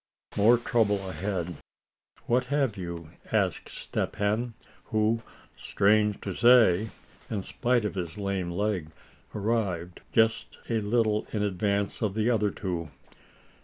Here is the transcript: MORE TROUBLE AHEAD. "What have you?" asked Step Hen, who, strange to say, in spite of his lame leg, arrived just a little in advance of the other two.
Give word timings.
MORE 0.35 0.57
TROUBLE 0.57 1.11
AHEAD. 1.11 1.57
"What 2.25 2.45
have 2.45 2.75
you?" 2.75 3.11
asked 3.31 3.69
Step 3.69 4.15
Hen, 4.15 4.55
who, 4.85 5.21
strange 5.55 6.19
to 6.21 6.33
say, 6.33 6.89
in 7.29 7.43
spite 7.43 7.85
of 7.85 7.93
his 7.93 8.17
lame 8.17 8.49
leg, 8.49 8.87
arrived 9.35 10.01
just 10.11 10.57
a 10.71 10.81
little 10.81 11.27
in 11.31 11.43
advance 11.43 12.01
of 12.01 12.15
the 12.15 12.31
other 12.31 12.49
two. 12.49 12.89